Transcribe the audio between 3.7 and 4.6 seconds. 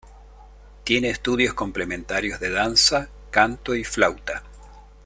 y flauta.